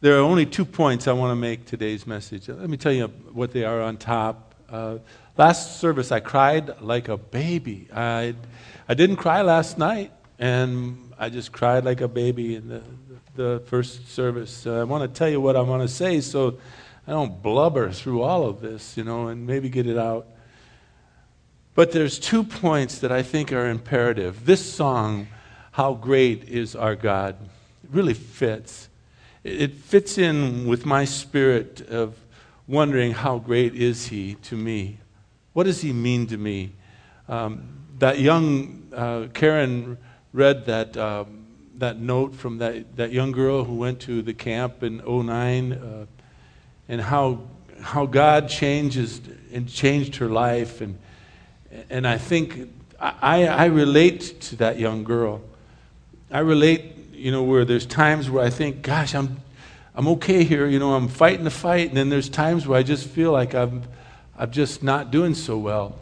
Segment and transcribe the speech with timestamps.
[0.00, 2.48] There are only two points I want to make today's message.
[2.48, 4.54] Let me tell you what they are on top.
[4.70, 4.98] Uh,
[5.36, 7.88] last service, I cried like a baby.
[7.92, 8.36] I,
[8.88, 12.82] I didn't cry last night, and I just cried like a baby in the,
[13.34, 14.68] the first service.
[14.68, 16.58] Uh, I want to tell you what I want to say so
[17.04, 20.28] I don't blubber through all of this, you know, and maybe get it out.
[21.74, 24.46] But there's two points that I think are imperative.
[24.46, 25.26] This song,
[25.72, 27.34] How Great is Our God,
[27.90, 28.87] really fits
[29.48, 32.16] it fits in with my spirit of
[32.66, 34.98] wondering how great is he to me?
[35.52, 36.72] What does he mean to me?
[37.28, 39.98] Um, that young uh, Karen
[40.32, 41.46] read that, um,
[41.78, 46.06] that note from that, that young girl who went to the camp in 09 uh,
[46.88, 47.40] and how,
[47.80, 49.20] how God changes
[49.52, 50.80] and changed her life.
[50.80, 50.98] And,
[51.90, 52.70] and I think
[53.00, 55.40] I, I relate to that young girl.
[56.30, 59.40] I relate you know, where there's times where I think, gosh, I'm,
[59.94, 62.82] I'm okay here, you know, I'm fighting the fight, and then there's times where I
[62.82, 63.82] just feel like I'm,
[64.38, 65.98] I'm just not doing so well.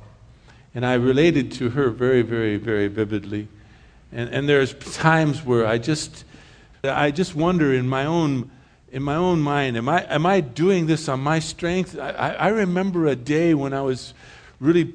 [0.75, 3.49] And I related to her very, very, very vividly.
[4.13, 6.25] And, and there's times where I just,
[6.85, 8.51] I just wonder in my own,
[8.93, 11.99] in my own mind, am I, am I doing this on my strength?
[11.99, 14.13] I, I remember a day when I was
[14.61, 14.93] really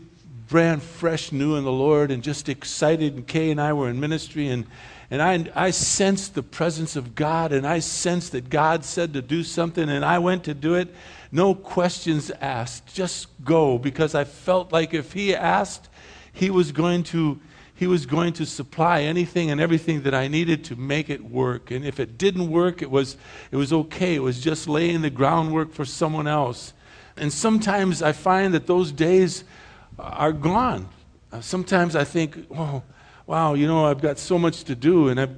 [0.52, 3.16] brand fresh, new in the Lord, and just excited.
[3.16, 4.68] And Kay and I were in ministry, and
[5.10, 9.22] and I, I sensed the presence of God, and I sensed that God said to
[9.22, 10.94] do something, and I went to do it.
[11.32, 15.90] No questions asked, just go, because I felt like if He asked,
[16.32, 17.40] He was going to.
[17.74, 21.72] He was going to supply anything and everything that I needed to make it work.
[21.72, 23.18] And if it didn't work, it was,
[23.50, 24.14] it was okay.
[24.14, 26.74] It was just laying the groundwork for someone else.
[27.18, 29.46] And sometimes I find that those days
[30.02, 30.90] are gone.
[31.32, 32.84] Uh, sometimes I think, oh,
[33.26, 35.36] wow, you know, I've got so much to do, and, I've,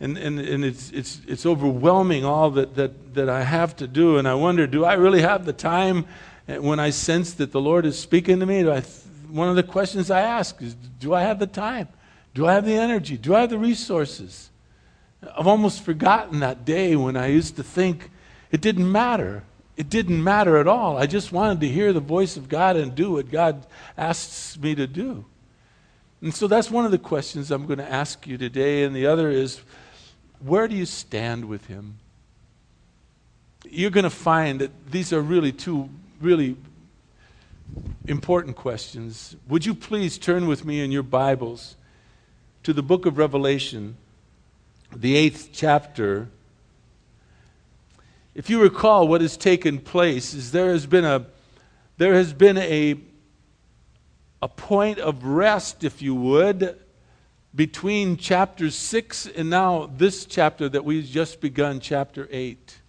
[0.00, 4.18] and, and, and it's, it's, it's overwhelming all that, that, that I have to do.
[4.18, 6.06] And I wonder, do I really have the time
[6.48, 8.62] eh, when I sense that the Lord is speaking to me?
[8.62, 8.80] Do I,
[9.28, 11.88] one of the questions I ask is, do I have the time?
[12.34, 13.16] Do I have the energy?
[13.16, 14.50] Do I have the resources?
[15.36, 18.10] I've almost forgotten that day when I used to think
[18.50, 19.44] it didn't matter.
[19.76, 20.96] It didn't matter at all.
[20.96, 23.66] I just wanted to hear the voice of God and do what God
[23.96, 25.24] asks me to do.
[26.22, 28.84] And so that's one of the questions I'm going to ask you today.
[28.84, 29.60] And the other is
[30.40, 31.98] where do you stand with Him?
[33.68, 36.56] You're going to find that these are really two really
[38.06, 39.36] important questions.
[39.48, 41.76] Would you please turn with me in your Bibles
[42.62, 43.96] to the book of Revelation,
[44.94, 46.28] the eighth chapter?
[48.36, 51.24] If you recall, what has taken place is there has been a
[51.96, 53.00] there has been a
[54.42, 56.78] a point of rest, if you would,
[57.54, 62.82] between chapter 6 and now this chapter that we've just begun, chapter 8.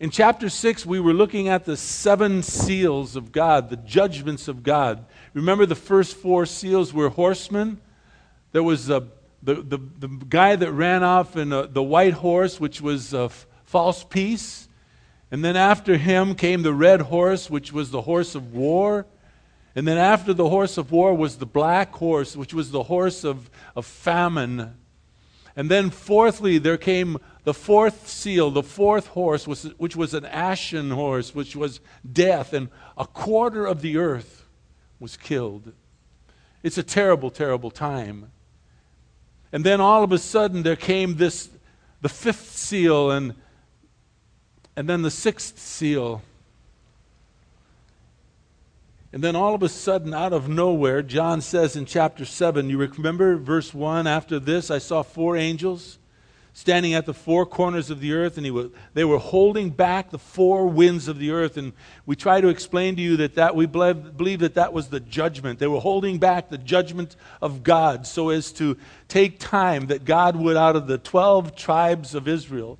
[0.00, 4.62] In chapter 6, we were looking at the seven seals of God, the judgments of
[4.62, 5.04] God.
[5.34, 7.78] Remember, the first four seals were horsemen.
[8.52, 9.02] There was the,
[9.42, 13.12] the, the, the guy that ran off in a, uh, the white horse, which was
[13.12, 14.68] a f- false peace.
[15.30, 19.06] And then after him came the red horse, which was the horse of war.
[19.76, 23.22] And then after the horse of war was the black horse, which was the horse
[23.22, 24.74] of, of famine.
[25.54, 30.24] And then, fourthly, there came the fourth seal, the fourth horse, was, which was an
[30.24, 31.78] ashen horse, which was
[32.12, 34.46] death, and a quarter of the earth
[34.98, 35.72] was killed.
[36.64, 38.32] It's a terrible, terrible time.
[39.52, 41.50] And then all of a sudden, there came this,
[42.00, 43.34] the fifth seal, and,
[44.80, 46.22] and then the sixth seal.
[49.12, 52.78] And then all of a sudden, out of nowhere, John says in chapter 7, you
[52.78, 55.98] remember verse 1 after this, I saw four angels
[56.54, 60.18] standing at the four corners of the earth, and was, they were holding back the
[60.18, 61.58] four winds of the earth.
[61.58, 61.74] And
[62.06, 65.00] we try to explain to you that, that we believe, believe that that was the
[65.00, 65.58] judgment.
[65.58, 70.36] They were holding back the judgment of God so as to take time that God
[70.36, 72.78] would, out of the 12 tribes of Israel,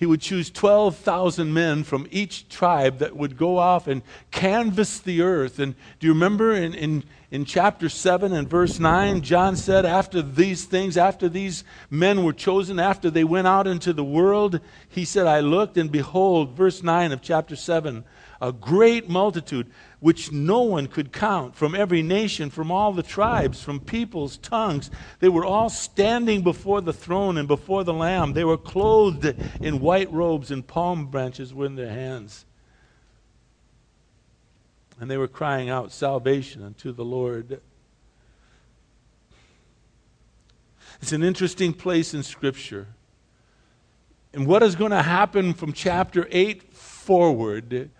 [0.00, 5.20] he would choose 12,000 men from each tribe that would go off and canvass the
[5.20, 5.58] earth.
[5.58, 10.22] And do you remember in, in, in chapter 7 and verse 9, John said, After
[10.22, 15.04] these things, after these men were chosen, after they went out into the world, he
[15.04, 18.02] said, I looked and behold, verse 9 of chapter 7,
[18.40, 19.70] a great multitude
[20.00, 24.90] which no one could count from every nation, from all the tribes, from peoples, tongues.
[25.18, 28.32] They were all standing before the throne and before the Lamb.
[28.32, 32.46] They were clothed in white robes, and palm branches were in their hands.
[34.98, 37.60] And they were crying out, Salvation unto the Lord.
[41.02, 42.88] It's an interesting place in Scripture
[44.32, 47.90] And what is going to happen from chapter 8 forward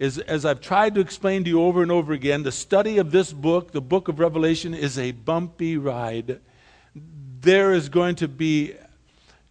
[0.00, 3.10] is, as I've tried to explain to you over and over again, the study of
[3.10, 6.40] this book, the book of Revelation, is a bumpy ride.
[6.94, 8.74] There is going to be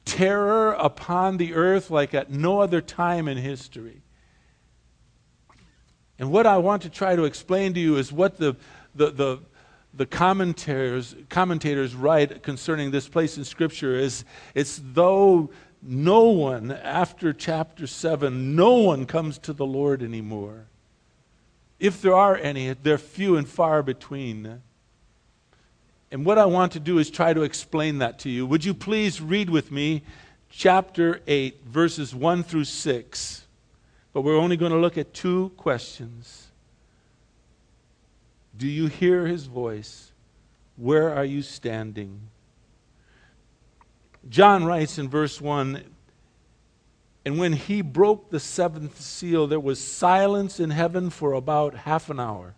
[0.06, 4.02] terror upon the earth like at no other time in history.
[6.18, 8.56] And what I want to try to explain to you is what the,
[8.96, 9.40] the, the,
[9.94, 14.26] the commentators, commentators write concerning this place in Scripture is
[14.56, 15.52] it's though
[15.82, 20.66] no one, after chapter 7, no one comes to the Lord anymore.
[21.80, 24.62] If there are any, they're few and far between.
[26.12, 28.46] And what I want to do is try to explain that to you.
[28.46, 30.04] Would you please read with me
[30.50, 33.48] chapter 8, verses 1 through 6?
[34.12, 36.48] But we're only going to look at two questions.
[38.58, 40.12] Do you hear his voice?
[40.76, 42.20] Where are you standing?
[44.28, 45.84] John writes in verse 1
[47.26, 52.10] And when he broke the seventh seal, there was silence in heaven for about half
[52.10, 52.56] an hour.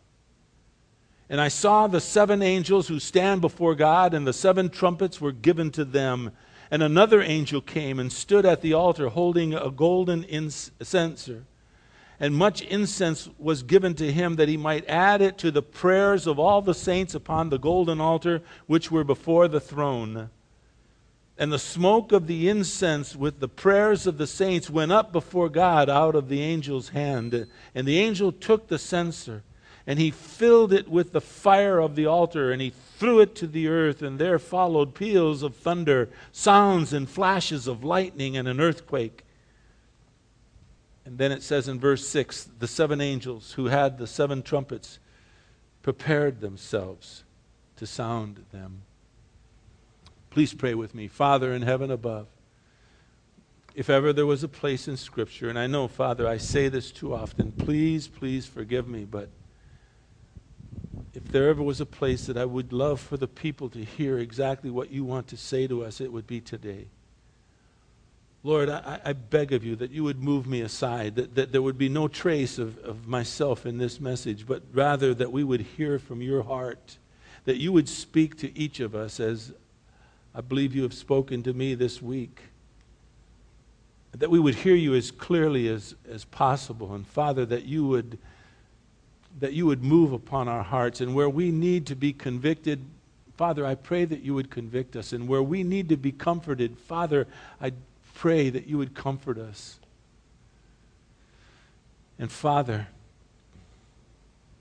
[1.30, 5.32] And I saw the seven angels who stand before God, and the seven trumpets were
[5.32, 6.32] given to them.
[6.70, 11.46] And another angel came and stood at the altar holding a golden censer.
[12.20, 16.28] And much incense was given to him that he might add it to the prayers
[16.28, 20.30] of all the saints upon the golden altar which were before the throne.
[21.42, 25.50] And the smoke of the incense with the prayers of the saints went up before
[25.50, 27.48] God out of the angel's hand.
[27.74, 29.42] And the angel took the censer
[29.88, 33.48] and he filled it with the fire of the altar, and he threw it to
[33.48, 38.62] the earth, and there followed peals of thunder, sounds and flashes of lightning, and an
[38.62, 39.24] earthquake.
[41.04, 45.00] And then it says in verse 6 the seven angels who had the seven trumpets
[45.82, 47.24] prepared themselves
[47.78, 48.84] to sound them.
[50.32, 51.10] Please pray with me.
[51.10, 52.28] Father in heaven above,
[53.76, 56.90] if ever there was a place in Scripture, and I know, Father, I say this
[56.90, 59.30] too often, please, please forgive me, but
[61.14, 64.18] if there ever was a place that I would love for the people to hear
[64.18, 66.88] exactly what you want to say to us, it would be today.
[68.44, 71.62] Lord, I, I, beg of you that you would move me aside, that, that there
[71.62, 75.62] would be no trace of, of myself in this message, but rather that we would
[75.62, 76.98] hear from your heart,
[77.46, 79.54] that you would speak to each of us as
[80.34, 82.42] I believe you have spoken to me this week.
[84.14, 86.94] That we would hear you as clearly as, as possible.
[86.94, 88.18] And Father, that you would
[89.40, 91.00] that you would move upon our hearts.
[91.00, 92.86] And where we need to be convicted,
[93.38, 95.14] Father, I pray that you would convict us.
[95.14, 97.28] And where we need to be comforted, Father,
[97.62, 97.72] I
[98.14, 99.80] pray that you would comfort us.
[102.20, 102.88] And Father,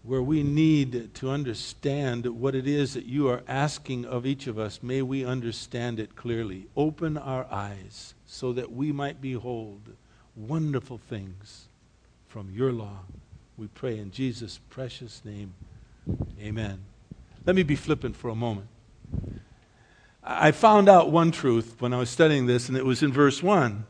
[0.03, 4.59] where we need to understand what it is that you are asking of each of
[4.59, 6.67] us, may we understand it clearly.
[6.77, 9.81] Open our eyes so that we might behold
[10.35, 11.69] wonderful things
[12.29, 13.01] from your law.
[13.59, 15.53] We pray in Jesus' precious name.
[16.41, 16.81] Amen.
[17.45, 18.69] Let me be flippant for a moment.
[20.23, 23.43] I found out one truth when I was studying this, and it was in verse
[23.43, 23.85] 1.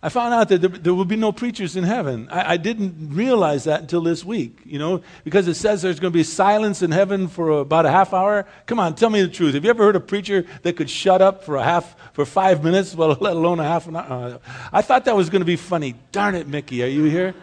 [0.00, 2.28] I found out that there, there will be no preachers in heaven.
[2.30, 6.12] I, I, didn't realize that until this week, you know, because it says there's going
[6.12, 8.46] to be silence in heaven for about a half hour.
[8.66, 9.54] Come on, tell me the truth.
[9.54, 12.62] Have you ever heard a preacher that could shut up for a half, for five
[12.62, 14.38] minutes, well, let alone a half an hour?
[14.72, 15.96] I thought that was going to be funny.
[16.12, 17.34] Darn it, Mickey, are you here?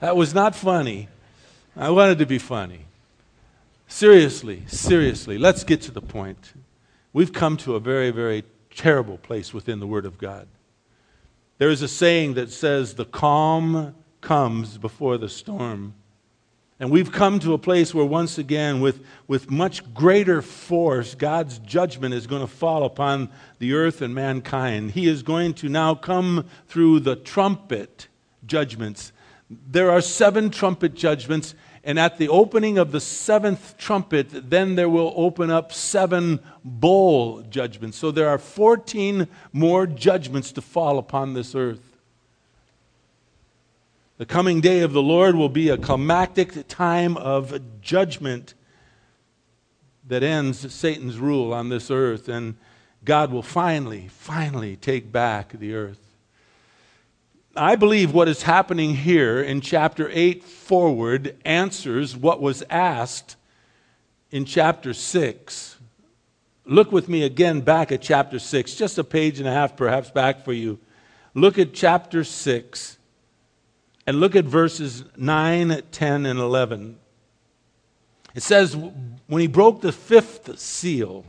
[0.00, 1.08] That was not funny.
[1.74, 2.80] I wanted to be funny.
[3.86, 6.52] Seriously, seriously, let's get to the point.
[7.14, 10.48] We've come to a very, very terrible place within the Word of God.
[11.58, 15.94] There is a saying that says, The calm comes before the storm.
[16.80, 21.58] And we've come to a place where, once again, with, with much greater force, God's
[21.58, 24.92] judgment is going to fall upon the earth and mankind.
[24.92, 28.06] He is going to now come through the trumpet
[28.46, 29.12] judgments
[29.50, 31.54] there are seven trumpet judgments,
[31.88, 37.40] and at the opening of the seventh trumpet, then there will open up seven bowl
[37.48, 37.96] judgments.
[37.96, 41.96] So there are 14 more judgments to fall upon this earth.
[44.18, 48.52] The coming day of the Lord will be a climactic time of judgment
[50.06, 52.58] that ends Satan's rule on this earth, and
[53.02, 56.07] God will finally, finally take back the earth.
[57.58, 63.34] I believe what is happening here in chapter 8 forward answers what was asked
[64.30, 65.76] in chapter 6.
[66.64, 70.10] Look with me again back at chapter 6, just a page and a half perhaps
[70.10, 70.78] back for you.
[71.34, 72.98] Look at chapter 6
[74.06, 76.96] and look at verses 9, 10, and 11.
[78.36, 81.24] It says, When he broke the fifth seal,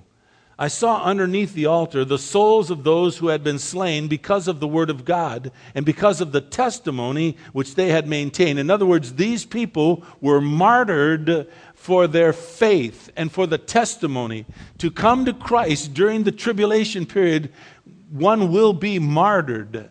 [0.62, 4.60] I saw underneath the altar the souls of those who had been slain because of
[4.60, 8.60] the word of God and because of the testimony which they had maintained.
[8.60, 14.46] In other words, these people were martyred for their faith and for the testimony.
[14.80, 17.54] To come to Christ during the tribulation period,
[18.12, 19.89] one will be martyred.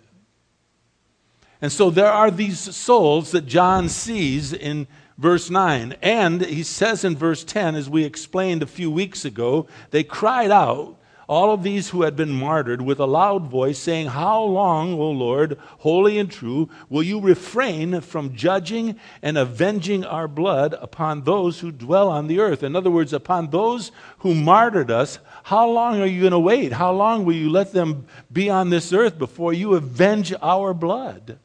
[1.63, 4.87] And so there are these souls that John sees in
[5.19, 5.97] verse 9.
[6.01, 10.51] And he says in verse 10, as we explained a few weeks ago, they cried
[10.51, 10.95] out,
[11.29, 15.11] all of these who had been martyred, with a loud voice, saying, How long, O
[15.11, 21.61] Lord, holy and true, will you refrain from judging and avenging our blood upon those
[21.61, 22.63] who dwell on the earth?
[22.63, 25.19] In other words, upon those who martyred us.
[25.43, 26.73] How long are you going to wait?
[26.73, 31.39] How long will you let them be on this earth before you avenge our blood?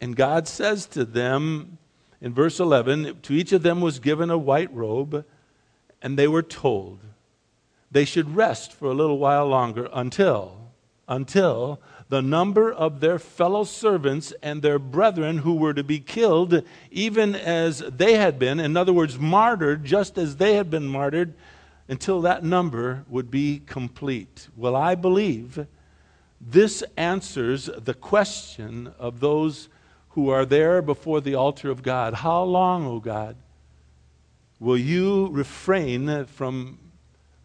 [0.00, 1.78] And God says to them,
[2.20, 5.24] in verse 11, to each of them was given a white robe,
[6.02, 7.00] and they were told
[7.90, 10.72] they should rest for a little while longer until,
[11.06, 16.62] until the number of their fellow servants and their brethren who were to be killed,
[16.90, 21.34] even as they had been, in other words, martyred just as they had been martyred,
[21.88, 24.48] until that number would be complete.
[24.56, 25.66] Well, I believe
[26.40, 29.68] this answers the question of those
[30.18, 32.12] who are there before the altar of God.
[32.12, 33.36] How long, O God,
[34.58, 36.80] will you refrain from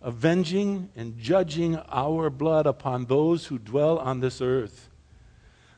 [0.02, 4.90] avenging and judging our blood upon those who dwell on this earth?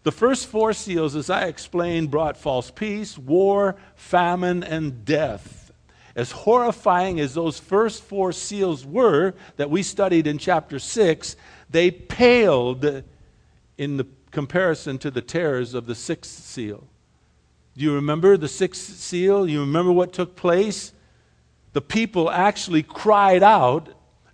[0.03, 5.73] The first four seals, as I explained, brought false peace, war, famine, and death.
[6.15, 11.35] As horrifying as those first four seals were that we studied in chapter 6,
[11.69, 13.03] they paled
[13.77, 16.85] in the comparison to the terrors of the sixth seal.
[17.77, 19.49] Do you remember the sixth seal?
[19.49, 20.91] You remember what took place?
[21.71, 23.87] The people actually cried out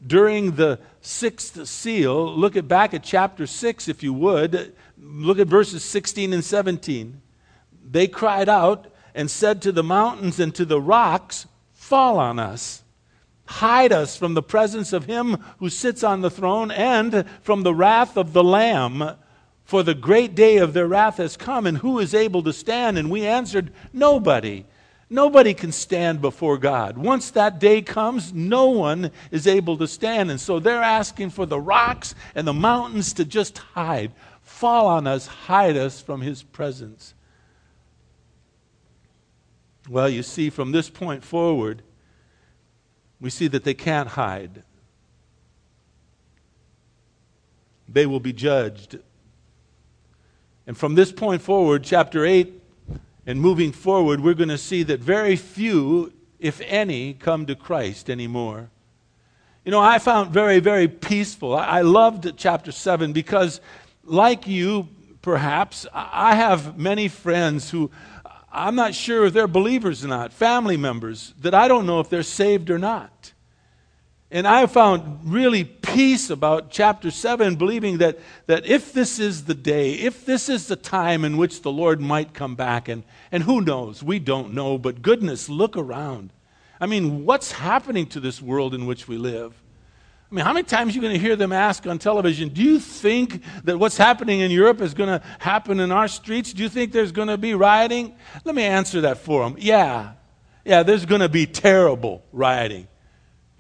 [0.05, 2.36] during the sixth seal.
[2.36, 4.74] Look at back at chapter 6 if you would.
[4.98, 7.22] Look at verses 16 and 17.
[7.88, 12.81] They cried out and said to the mountains and to the rocks, Fall on us.
[13.46, 17.75] Hide us from the presence of him who sits on the throne and from the
[17.75, 19.17] wrath of the Lamb.
[19.72, 22.98] For the great day of their wrath has come, and who is able to stand?
[22.98, 24.66] And we answered, Nobody.
[25.10, 26.98] Nobody can stand before God.
[26.98, 30.30] Once that day comes, no one is able to stand.
[30.30, 34.12] And so they're asking for the rocks and the mountains to just hide.
[34.42, 37.13] Fall on us, hide us from his presence.
[39.88, 41.82] Well, you see, from this point forward,
[43.22, 44.63] we see that they can't hide.
[47.88, 49.00] They will be judged
[50.68, 52.62] and from this point forward, chapter 8,
[53.25, 58.10] and moving forward, we're going to see that very few, if any, come to Christ
[58.10, 58.70] anymore.
[59.63, 61.56] You know, I found very, very peaceful.
[61.56, 63.62] I loved chapter 7 because,
[64.03, 64.88] like you,
[65.22, 67.91] perhaps, I have many friends who
[68.51, 72.10] I'm not sure if they're believers or not, family members, that I don't know if
[72.10, 73.34] they're saved or not.
[74.34, 79.54] And I found really peace about chapter 7, believing that, that if this is the
[79.54, 83.44] day, if this is the time in which the Lord might come back, and, and
[83.44, 86.32] who knows, we don't know, but goodness, look around.
[86.80, 89.54] I mean, what's happening to this world in which we live?
[90.32, 92.64] I mean, how many times are you going to hear them ask on television, do
[92.64, 96.54] you think that what's happening in Europe is going to happen in our streets?
[96.54, 98.16] Do you think there's going to be rioting?
[98.46, 99.58] Let me answer that for them.
[99.60, 100.14] Yeah.
[100.64, 102.88] Yeah, there's going to be terrible rioting.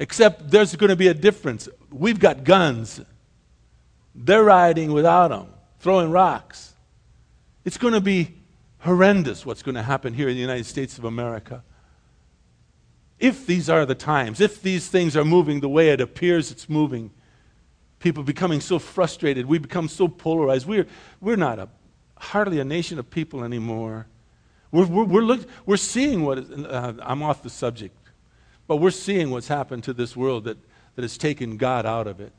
[0.01, 1.69] Except there's going to be a difference.
[1.91, 2.99] We've got guns.
[4.15, 5.45] They're riding without them,
[5.79, 6.73] throwing rocks.
[7.65, 8.33] It's going to be
[8.79, 11.63] horrendous what's going to happen here in the United States of America.
[13.19, 16.67] If these are the times, if these things are moving the way it appears it's
[16.67, 17.11] moving,
[17.99, 20.65] people becoming so frustrated, we become so polarized.
[20.65, 20.87] We're,
[21.19, 21.69] we're not a,
[22.17, 24.07] hardly a nation of people anymore.
[24.71, 27.95] We're, we're, we're, look, we're seeing what, is, uh, I'm off the subject.
[28.67, 30.57] But we're seeing what's happened to this world that,
[30.95, 32.33] that has taken God out of it,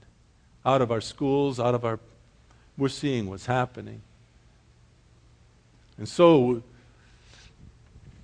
[0.64, 1.99] out of our schools, out of our.
[2.79, 4.02] We're seeing what's happening.
[5.99, 6.62] And so,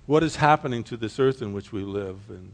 [0.05, 2.17] what is happening to this earth in which we live?
[2.29, 2.53] And,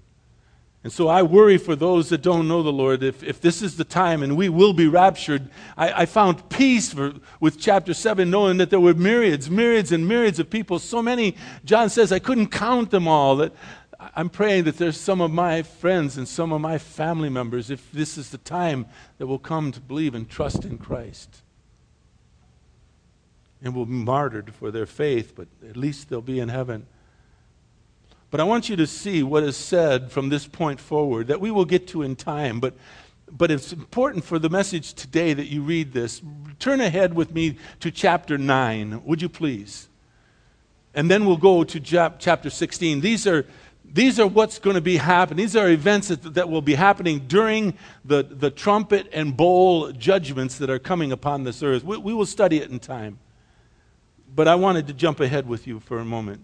[0.84, 3.02] and so I worry for those that don't know the Lord.
[3.02, 6.94] If, if this is the time and we will be raptured, I, I found peace
[6.94, 10.78] for, with chapter 7, knowing that there were myriads, myriads, and myriads of people.
[10.80, 13.38] So many, John says, I couldn't count them all.
[13.38, 13.54] That,
[14.14, 17.92] I'm praying that there's some of my friends and some of my family members, if
[17.92, 18.86] this is the time,
[19.18, 21.42] that will come to believe and trust in Christ.
[23.64, 26.86] And will be martyred for their faith, but at least they'll be in heaven.
[28.30, 31.52] But I want you to see what is said from this point forward that we
[31.52, 32.60] will get to in time.
[32.60, 32.74] But
[33.32, 36.22] but it's important for the message today that you read this.
[36.60, 39.90] Turn ahead with me to chapter 9, would you please?
[40.94, 43.02] And then we'll go to chapter 16.
[43.02, 43.46] These are,
[43.94, 45.38] these are what's going to be happening.
[45.38, 50.58] These are events that, that will be happening during the, the trumpet and bowl judgments
[50.58, 51.84] that are coming upon this earth.
[51.84, 53.20] We, we will study it in time.
[54.34, 56.42] But I wanted to jump ahead with you for a moment.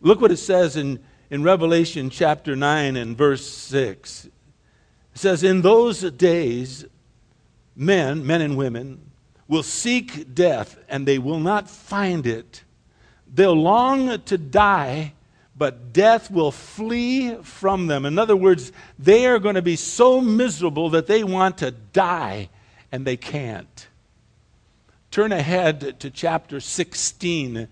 [0.00, 0.98] Look what it says in,
[1.30, 4.24] in Revelation chapter 9 and verse 6.
[4.24, 4.32] It
[5.14, 6.84] says, In those days,
[7.76, 9.10] men, men and women,
[9.46, 12.64] will seek death and they will not find it.
[13.32, 15.12] They'll long to die,
[15.60, 18.06] but death will flee from them.
[18.06, 22.48] In other words, they are going to be so miserable that they want to die
[22.90, 23.86] and they can't.
[25.10, 27.68] Turn ahead to chapter 16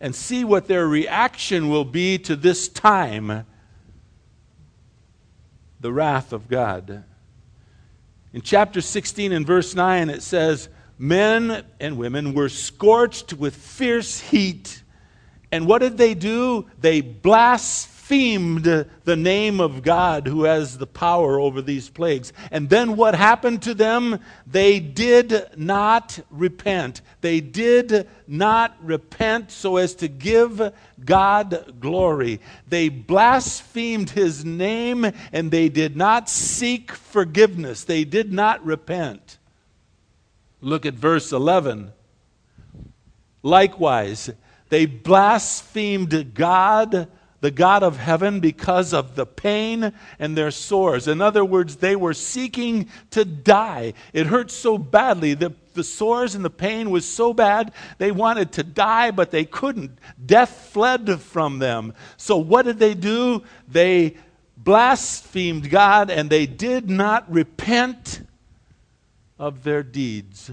[0.00, 3.46] and see what their reaction will be to this time
[5.78, 7.04] the wrath of God.
[8.32, 10.68] In chapter 16 and verse 9, it says,
[10.98, 14.79] men and women were scorched with fierce heat.
[15.52, 16.66] And what did they do?
[16.80, 22.32] They blasphemed the name of God who has the power over these plagues.
[22.50, 24.20] And then what happened to them?
[24.46, 27.02] They did not repent.
[27.20, 30.72] They did not repent so as to give
[31.04, 32.40] God glory.
[32.68, 37.84] They blasphemed his name and they did not seek forgiveness.
[37.84, 39.38] They did not repent.
[40.60, 41.92] Look at verse 11.
[43.42, 44.30] Likewise,
[44.70, 47.08] they blasphemed God,
[47.40, 51.06] the God of heaven, because of the pain and their sores.
[51.06, 53.92] In other words, they were seeking to die.
[54.12, 55.34] It hurt so badly.
[55.34, 59.44] The, the sores and the pain was so bad, they wanted to die, but they
[59.44, 59.98] couldn't.
[60.24, 61.92] Death fled from them.
[62.16, 63.42] So, what did they do?
[63.68, 64.16] They
[64.56, 68.26] blasphemed God and they did not repent
[69.38, 70.50] of their deeds.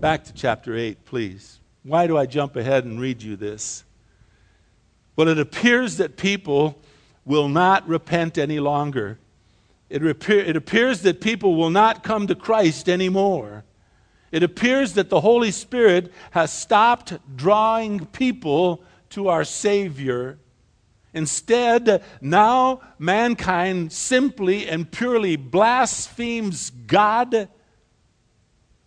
[0.00, 1.60] Back to chapter 8, please.
[1.82, 3.84] Why do I jump ahead and read you this?
[5.16, 6.78] Well, it appears that people
[7.24, 9.18] will not repent any longer.
[9.90, 13.64] It, appear, it appears that people will not come to Christ anymore.
[14.30, 20.38] It appears that the Holy Spirit has stopped drawing people to our Savior
[21.14, 27.48] Instead, now mankind simply and purely blasphemes God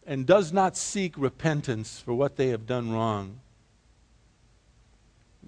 [0.06, 3.40] and does not seek repentance for what they have done wrong.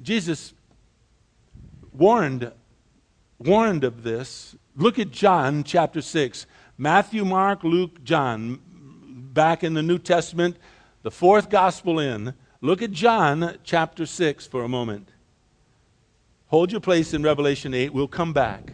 [0.01, 0.53] Jesus
[1.91, 2.51] warned,
[3.39, 4.55] warned of this.
[4.75, 6.45] Look at John chapter 6.
[6.77, 8.59] Matthew, Mark, Luke, John.
[9.33, 10.57] Back in the New Testament,
[11.01, 12.33] the fourth gospel in.
[12.61, 15.09] Look at John chapter 6 for a moment.
[16.47, 17.93] Hold your place in Revelation 8.
[17.93, 18.73] We'll come back.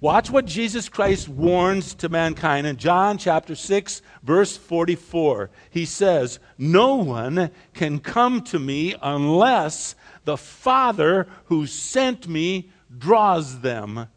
[0.00, 5.50] Watch what Jesus Christ warns to mankind in John chapter 6, verse 44.
[5.70, 9.94] He says, No one can come to me unless
[10.26, 14.08] the Father who sent me draws them,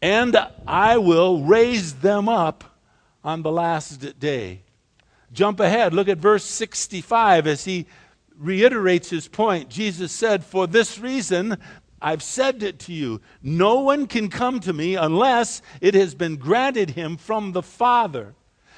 [0.00, 0.36] and
[0.68, 2.62] I will raise them up
[3.24, 4.62] on the last day.
[5.32, 7.86] Jump ahead, look at verse 65 as he
[8.36, 9.68] reiterates his point.
[9.68, 11.58] Jesus said, For this reason,
[12.02, 13.20] I've said it to you.
[13.42, 18.34] No one can come to me unless it has been granted him from the Father.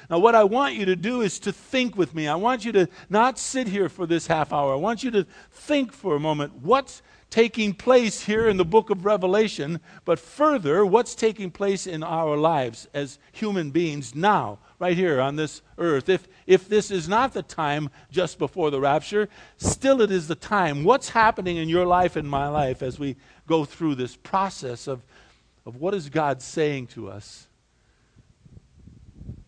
[0.09, 2.27] Now, what I want you to do is to think with me.
[2.27, 4.73] I want you to not sit here for this half hour.
[4.73, 8.89] I want you to think for a moment what's taking place here in the book
[8.89, 14.95] of Revelation, but further, what's taking place in our lives as human beings now right
[14.95, 16.07] here on this earth.
[16.07, 20.35] If, if this is not the time just before the rapture, still it is the
[20.35, 20.83] time.
[20.83, 23.15] What's happening in your life and my life as we
[23.47, 25.03] go through this process of,
[25.65, 27.47] of what is God saying to us?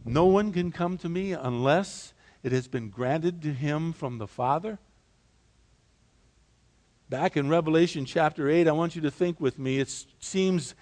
[0.04, 4.28] No one can come to me unless it has been granted to him from the
[4.28, 4.80] Father.
[7.10, 9.80] Back in Revelation chapter 8, I want you to think with me.
[9.80, 10.76] It seems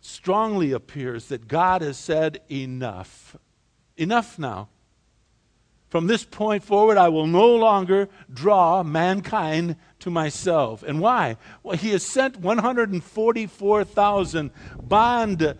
[0.00, 3.36] strongly appears that God has said enough.
[3.96, 4.68] Enough now.
[5.96, 10.82] From this point forward, I will no longer draw mankind to myself.
[10.82, 11.38] And why?
[11.62, 14.50] Well, he has sent 144,000
[14.82, 15.58] bond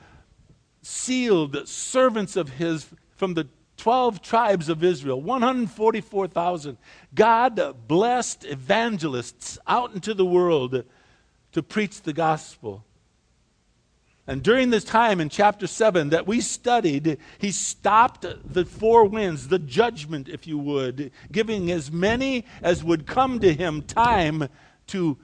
[0.83, 6.77] sealed servants of his from the 12 tribes of Israel, 144,000
[7.15, 10.85] God blessed evangelists out into the world
[11.53, 12.85] to preach the gospel.
[14.27, 19.49] And during this time in chapter 7 that we studied, he stopped the four winds,
[19.49, 24.49] the judgment, if you would, giving as many as would come to him time
[24.89, 25.19] to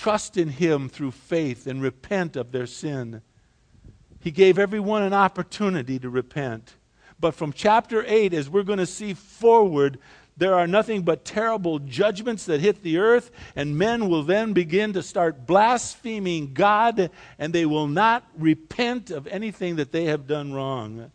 [0.00, 3.22] trust in Him through faith and repent of their sin.
[4.18, 6.76] He gave everyone an opportunity to repent.
[7.18, 9.98] But from chapter 8, as we're going to see forward,
[10.40, 14.94] there are nothing but terrible judgments that hit the earth, and men will then begin
[14.94, 20.54] to start blaspheming God, and they will not repent of anything that they have done
[20.54, 21.12] wrong.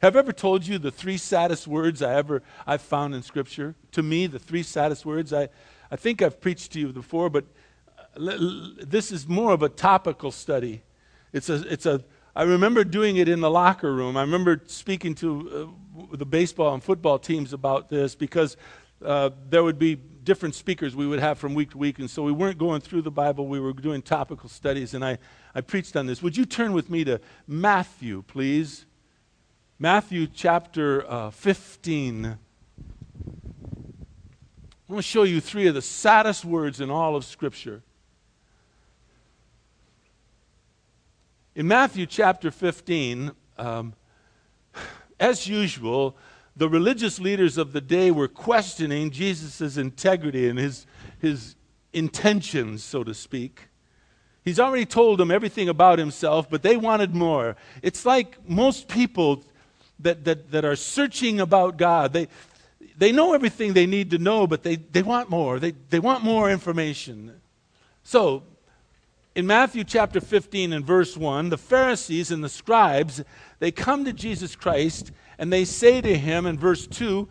[0.00, 3.74] Have I ever told you the three saddest words I ever I've found in Scripture?
[3.90, 5.32] To me, the three saddest words.
[5.32, 5.48] I,
[5.90, 7.44] I think I've preached to you before, but
[8.16, 8.38] uh,
[8.78, 10.82] this is more of a topical study.
[11.32, 12.04] It's a, it's a
[12.36, 14.14] I remember doing it in the locker room.
[14.14, 15.72] I remember speaking to
[16.12, 18.58] uh, the baseball and football teams about this because
[19.02, 21.98] uh, there would be different speakers we would have from week to week.
[21.98, 24.92] And so we weren't going through the Bible, we were doing topical studies.
[24.92, 25.16] And I,
[25.54, 26.22] I preached on this.
[26.22, 28.84] Would you turn with me to Matthew, please?
[29.78, 32.26] Matthew chapter uh, 15.
[32.26, 32.36] I
[34.86, 37.82] want to show you three of the saddest words in all of Scripture.
[41.56, 43.94] In Matthew chapter 15, um,
[45.18, 46.14] as usual,
[46.54, 50.84] the religious leaders of the day were questioning Jesus' integrity and his,
[51.18, 51.56] his
[51.94, 53.68] intentions, so to speak.
[54.44, 57.56] He's already told them everything about himself, but they wanted more.
[57.80, 59.42] It's like most people
[60.00, 62.12] that, that, that are searching about God.
[62.12, 62.28] They,
[62.98, 65.58] they know everything they need to know, but they, they want more.
[65.58, 67.40] They, they want more information.
[68.02, 68.42] So
[69.36, 73.22] in Matthew chapter 15 and verse 1, the Pharisees and the scribes,
[73.58, 77.28] they come to Jesus Christ and they say to him in verse 2,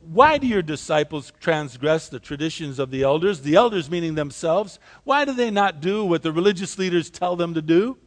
[0.00, 3.42] Why do your disciples transgress the traditions of the elders?
[3.42, 4.78] The elders meaning themselves.
[5.04, 7.98] Why do they not do what the religious leaders tell them to do?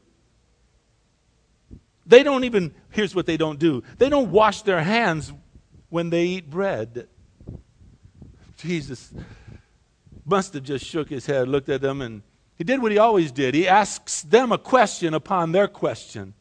[2.03, 5.31] They don't even, here's what they don't do they don't wash their hands
[5.89, 7.07] when they eat bread.
[8.57, 9.13] Jesus
[10.25, 12.23] must have just shook his head, looked at them, and
[12.57, 13.53] he did what he always did.
[13.53, 16.33] He asks them a question upon their question.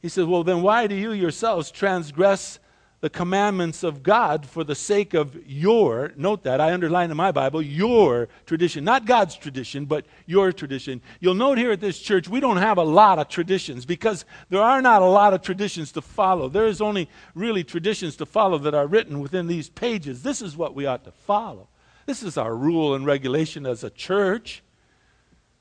[0.00, 2.58] He says, Well, then why do you yourselves transgress
[3.00, 7.30] the commandments of God for the sake of your, note that, I underline in my
[7.30, 8.84] Bible, your tradition.
[8.84, 11.02] Not God's tradition, but your tradition.
[11.20, 14.62] You'll note here at this church, we don't have a lot of traditions because there
[14.62, 16.48] are not a lot of traditions to follow.
[16.48, 20.22] There is only really traditions to follow that are written within these pages.
[20.22, 21.68] This is what we ought to follow.
[22.06, 24.62] This is our rule and regulation as a church.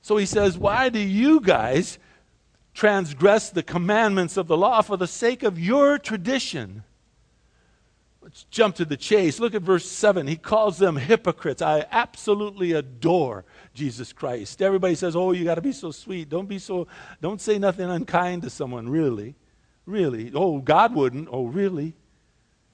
[0.06, 1.98] So he says, Why do you guys
[2.76, 6.84] transgress the commandments of the law for the sake of your tradition?
[8.22, 9.39] Let's jump to the chase.
[9.39, 10.28] Look at verse 7.
[10.28, 11.63] He calls them hypocrites.
[11.63, 14.62] I absolutely adore Jesus Christ.
[14.62, 16.30] Everybody says, Oh, you got to be so sweet.
[16.30, 16.88] Don't be so,
[17.20, 19.34] don't say nothing unkind to someone, really.
[19.88, 20.32] Really.
[20.36, 21.30] Oh, God wouldn't.
[21.32, 21.96] Oh, really?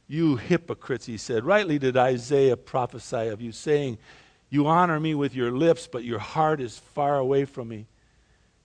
[0.05, 1.45] You hypocrites, he said.
[1.45, 3.99] Rightly did Isaiah prophesy of you, saying,
[4.51, 7.87] you honor me with your lips, but your heart is far away from me.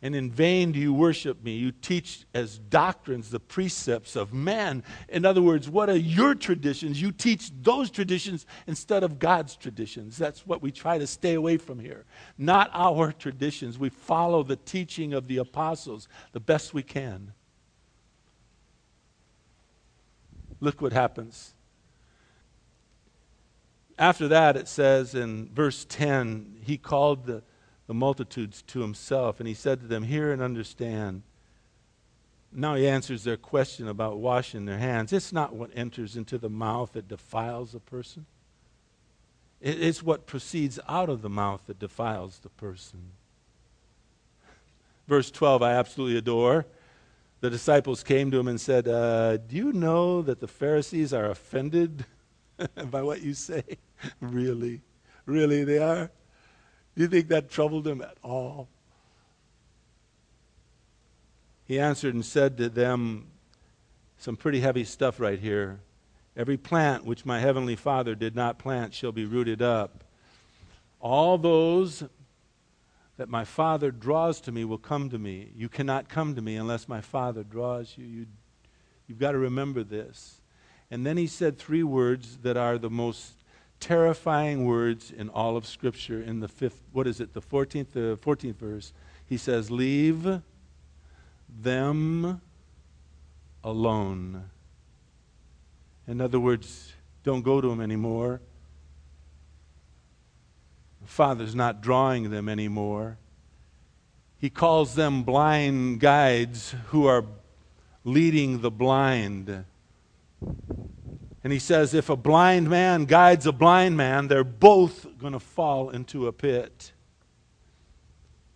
[0.02, 1.56] And in vain do you worship me.
[1.56, 4.82] You teach as doctrines the precepts of man.
[5.08, 7.00] In other words, what are your traditions?
[7.00, 10.18] You teach those traditions instead of God's traditions.
[10.18, 12.04] That's what we try to stay away from here.
[12.36, 13.78] Not our traditions.
[13.78, 17.32] We follow the teaching of the apostles the best we can.
[20.60, 21.55] Look what happens
[23.98, 27.42] after that, it says in verse 10, he called the,
[27.86, 31.22] the multitudes to himself and he said to them, Hear and understand.
[32.52, 35.12] Now he answers their question about washing their hands.
[35.12, 38.26] It's not what enters into the mouth that defiles a person,
[39.60, 43.10] it's what proceeds out of the mouth that defiles the person.
[45.08, 46.66] Verse 12, I absolutely adore.
[47.40, 51.26] The disciples came to him and said, uh, Do you know that the Pharisees are
[51.26, 52.04] offended
[52.90, 53.62] by what you say?
[54.20, 54.80] really?
[55.26, 56.10] Really, they are?
[56.94, 58.68] Do you think that troubled them at all?
[61.64, 63.26] He answered and said to them
[64.18, 65.80] some pretty heavy stuff right here.
[66.36, 70.04] Every plant which my heavenly Father did not plant shall be rooted up.
[71.00, 72.04] All those
[73.16, 75.50] that my Father draws to me will come to me.
[75.56, 78.04] You cannot come to me unless my Father draws you.
[78.04, 78.26] you
[79.06, 80.40] you've got to remember this.
[80.90, 83.32] And then he said three words that are the most
[83.80, 86.22] terrifying words in all of Scripture.
[86.22, 88.92] In the fifth, what is it, the 14th, the 14th verse,
[89.26, 90.40] he says, Leave
[91.62, 92.40] them
[93.64, 94.44] alone.
[96.06, 96.92] In other words,
[97.24, 98.40] don't go to them anymore.
[101.02, 103.18] The Father's not drawing them anymore.
[104.38, 107.24] He calls them blind guides who are
[108.04, 109.64] leading the blind.
[111.46, 115.38] And he says, if a blind man guides a blind man, they're both going to
[115.38, 116.90] fall into a pit.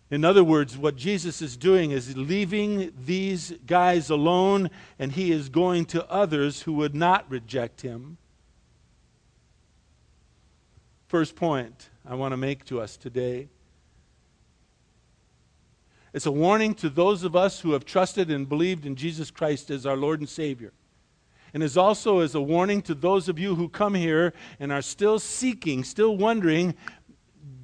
[0.09, 5.47] In other words, what Jesus is doing is leaving these guys alone, and he is
[5.47, 8.17] going to others who would not reject him.
[11.07, 13.47] First point I want to make to us today.
[16.11, 19.71] It's a warning to those of us who have trusted and believed in Jesus Christ
[19.71, 20.73] as our Lord and Savior.
[21.53, 24.81] And is also as a warning to those of you who come here and are
[24.81, 26.75] still seeking, still wondering,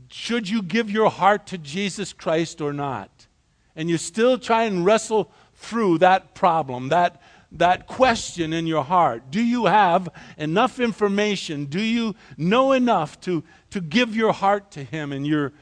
[0.10, 3.28] should you give your heart to Jesus Christ or not?
[3.76, 7.22] And you still try and wrestle through that problem, that,
[7.52, 9.32] that question in your heart.
[9.32, 11.66] Do you have enough information?
[11.66, 15.12] Do you know enough to, to give your heart to Him?
[15.12, 15.54] And you're,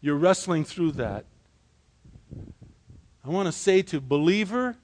[0.00, 1.26] you're wrestling through that.
[3.24, 4.76] I want to say to believer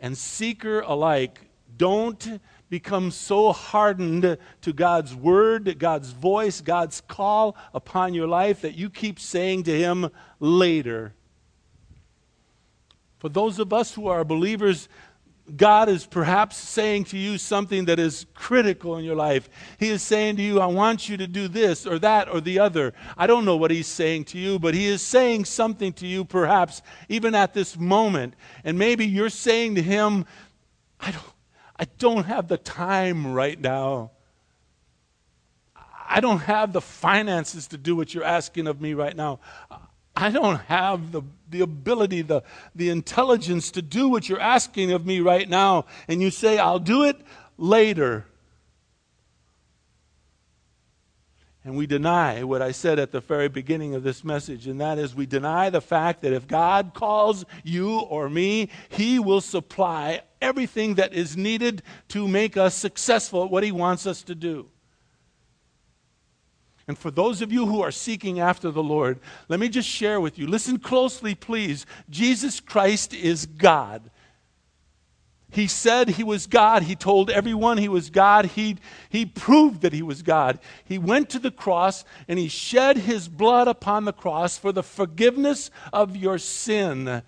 [0.00, 1.40] and seeker alike
[1.76, 8.74] don't become so hardened to God's word, God's voice, God's call upon your life that
[8.74, 10.10] you keep saying to Him
[10.40, 11.12] later.
[13.18, 14.88] For those of us who are believers,
[15.54, 19.48] God is perhaps saying to you something that is critical in your life.
[19.78, 22.58] He is saying to you, I want you to do this or that or the
[22.58, 22.94] other.
[23.16, 26.24] I don't know what He's saying to you, but He is saying something to you
[26.24, 28.34] perhaps even at this moment.
[28.64, 30.26] And maybe you're saying to Him,
[30.98, 31.24] I don't,
[31.78, 34.10] I don't have the time right now.
[36.08, 39.40] I don't have the finances to do what you're asking of me right now.
[40.16, 42.42] I don't have the, the ability, the,
[42.74, 45.84] the intelligence to do what you're asking of me right now.
[46.08, 47.20] And you say, I'll do it
[47.58, 48.26] later.
[51.66, 54.98] And we deny what I said at the very beginning of this message, and that
[54.98, 60.22] is we deny the fact that if God calls you or me, He will supply
[60.40, 64.68] everything that is needed to make us successful at what He wants us to do.
[66.86, 70.20] And for those of you who are seeking after the Lord, let me just share
[70.20, 70.46] with you.
[70.46, 71.84] Listen closely, please.
[72.08, 74.08] Jesus Christ is God.
[75.56, 76.82] He said he was God.
[76.82, 78.44] He told everyone he was God.
[78.44, 78.76] He,
[79.08, 80.58] he proved that he was God.
[80.84, 84.82] He went to the cross and he shed his blood upon the cross for the
[84.82, 87.22] forgiveness of your sin.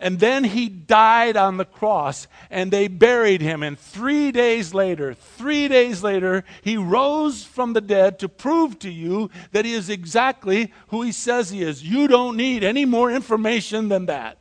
[0.00, 3.62] And then he died on the cross and they buried him.
[3.62, 8.90] And three days later, three days later, he rose from the dead to prove to
[8.90, 11.84] you that he is exactly who he says he is.
[11.84, 14.39] You don't need any more information than that.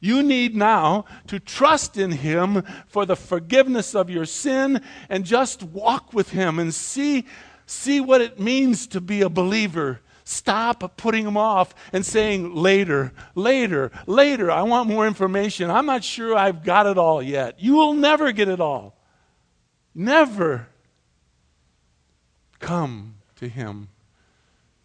[0.00, 5.62] You need now to trust in Him for the forgiveness of your sin and just
[5.62, 7.26] walk with Him and see,
[7.66, 10.00] see what it means to be a believer.
[10.24, 15.70] Stop putting Him off and saying, later, later, later, I want more information.
[15.70, 17.60] I'm not sure I've got it all yet.
[17.60, 18.96] You will never get it all.
[19.94, 20.68] Never.
[22.58, 23.88] Come to Him,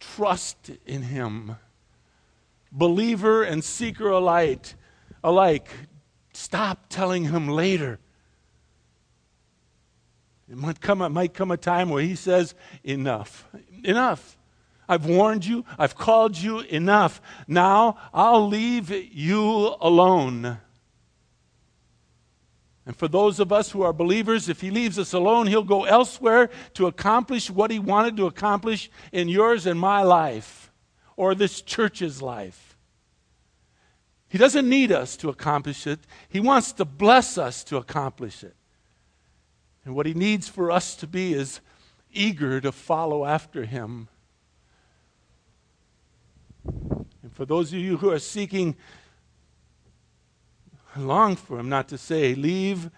[0.00, 1.56] trust in Him.
[2.72, 4.74] Believer and seeker alike
[5.26, 5.68] alike.
[6.32, 7.98] Stop telling him later.
[10.48, 13.48] It might come, it might come a time where he says, Enough.
[13.82, 14.38] Enough.
[14.88, 15.64] I've warned you.
[15.78, 17.20] I've called you enough.
[17.48, 20.58] Now I'll leave you alone.
[22.86, 25.84] And for those of us who are believers, if he leaves us alone, he'll go
[25.84, 30.70] elsewhere to accomplish what he wanted to accomplish in yours and my life
[31.16, 32.65] or this church's life.
[34.28, 38.56] He doesn't need us to accomplish it, He wants to bless us to accomplish it.
[39.84, 41.60] And what He needs for us to be is
[42.12, 44.08] eager to follow after Him.
[46.64, 48.76] And for those of you who are seeking,
[50.94, 52.90] I long for Him not to say, Leave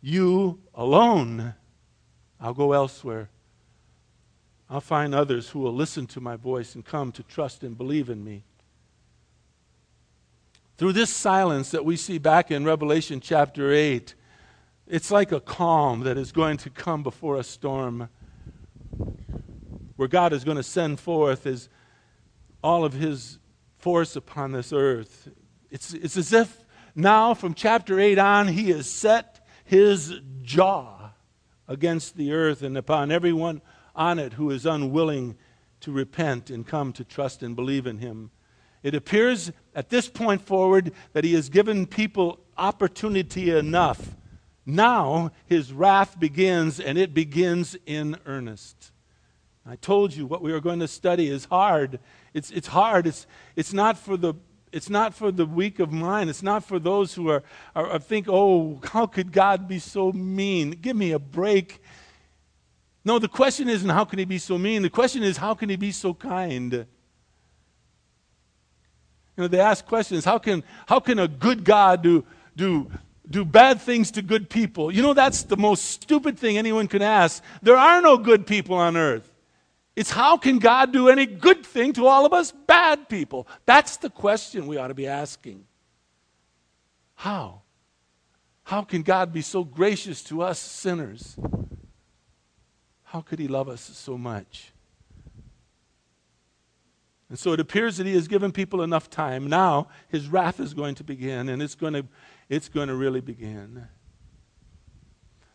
[0.00, 1.54] you alone.
[2.40, 3.28] I'll go elsewhere.
[4.70, 8.08] I'll find others who will listen to my voice and come to trust and believe
[8.08, 8.44] in me.
[10.82, 14.16] Through this silence that we see back in Revelation chapter 8,
[14.88, 18.08] it's like a calm that is going to come before a storm,
[19.94, 21.68] where God is going to send forth his,
[22.64, 23.38] all of his
[23.78, 25.28] force upon this earth.
[25.70, 26.64] It's, it's as if
[26.96, 31.12] now, from chapter 8 on, he has set his jaw
[31.68, 33.62] against the earth and upon everyone
[33.94, 35.36] on it who is unwilling
[35.78, 38.32] to repent and come to trust and believe in him.
[38.82, 44.16] It appears at this point forward that he has given people opportunity enough.
[44.66, 48.92] Now his wrath begins, and it begins in earnest.
[49.64, 52.00] I told you what we are going to study is hard.
[52.34, 53.06] It's, it's hard.
[53.06, 54.34] It's, it's, not for the,
[54.72, 56.30] it's not for the weak of mind.
[56.30, 57.44] It's not for those who are,
[57.76, 60.72] are, are think, oh, how could God be so mean?
[60.72, 61.80] Give me a break.
[63.04, 64.82] No, the question isn't how can he be so mean?
[64.82, 66.86] The question is how can he be so kind?
[69.36, 72.24] You know, they ask questions how can, how can a good God do,
[72.56, 72.90] do,
[73.28, 74.92] do bad things to good people?
[74.92, 77.42] You know, that's the most stupid thing anyone can ask.
[77.62, 79.28] There are no good people on earth.
[79.94, 83.46] It's how can God do any good thing to all of us bad people?
[83.66, 85.64] That's the question we ought to be asking.
[87.14, 87.62] How?
[88.64, 91.36] How can God be so gracious to us sinners?
[93.02, 94.71] How could He love us so much?
[97.32, 99.46] And so it appears that He has given people enough time.
[99.46, 102.04] Now His wrath is going to begin, and it's going to,
[102.50, 103.88] it's going to really begin.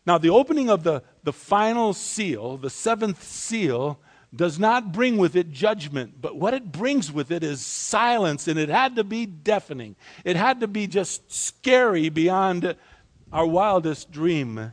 [0.04, 4.00] Now, the opening of the, the final seal, the seventh seal,
[4.34, 8.58] does not bring with it judgment, but what it brings with it is silence, and
[8.58, 9.94] it had to be deafening.
[10.24, 12.74] It had to be just scary beyond
[13.32, 14.72] our wildest dream.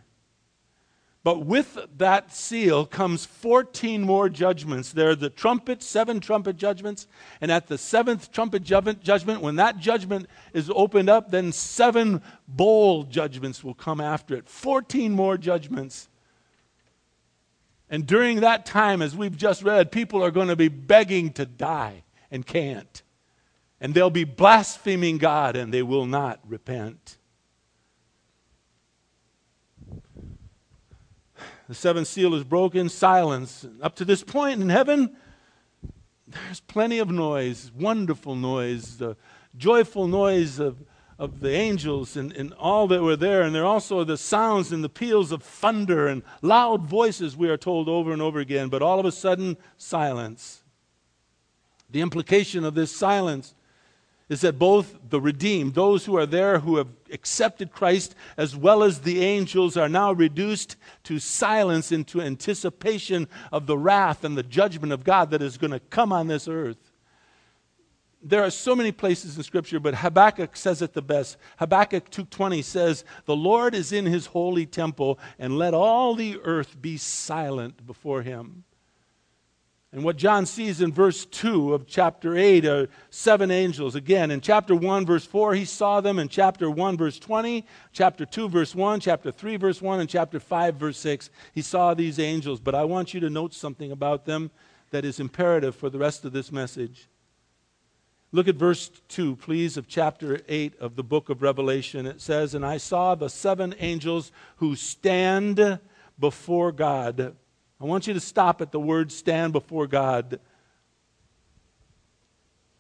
[1.26, 4.92] But with that seal comes 14 more judgments.
[4.92, 7.08] There are the trumpet, seven trumpet judgments.
[7.42, 13.06] And at the seventh trumpet judgment, when that judgment is opened up, then seven bowl
[13.06, 14.48] judgments will come after it.
[14.48, 16.10] 14 more judgments.
[17.90, 21.48] And during that time, as we've just read, people are going to be begging to
[21.48, 23.02] die and can't.
[23.82, 27.18] And they'll be blaspheming God and they will not repent.
[31.68, 33.66] The seventh seal is broken, silence.
[33.82, 35.16] Up to this point in heaven,
[36.28, 39.16] there's plenty of noise, wonderful noise, the
[39.58, 40.84] joyful noise of
[41.18, 43.42] of the angels and, and all that were there.
[43.42, 47.50] And there are also the sounds and the peals of thunder and loud voices, we
[47.50, 48.70] are told over and over again.
[48.70, 50.64] But all of a sudden, silence.
[51.90, 53.56] The implication of this silence
[54.28, 58.82] is that both the redeemed, those who are there who have accepted Christ, as well
[58.82, 64.44] as the angels, are now reduced to silence into anticipation of the wrath and the
[64.44, 66.78] judgment of God that is going to come on this earth.
[68.24, 71.38] There are so many places in scripture but habakkuk says it the best.
[71.60, 76.82] Habakkuk 2.20 says the lord is in his holy temple and let all the earth
[76.82, 78.64] be silent before him
[79.96, 84.42] and what john sees in verse 2 of chapter 8 are seven angels again in
[84.42, 88.76] chapter 1 verse 4 he saw them in chapter 1 verse 20 chapter 2 verse
[88.76, 92.76] 1 chapter 3 verse 1 and chapter 5 verse 6 he saw these angels but
[92.76, 94.52] i want you to note something about them
[94.92, 97.08] that is imperative for the rest of this message
[98.32, 102.06] Look at verse 2, please, of chapter 8 of the book of Revelation.
[102.06, 105.80] It says, And I saw the seven angels who stand
[106.20, 107.38] before God.
[107.80, 110.40] I want you to stop at the word stand before God.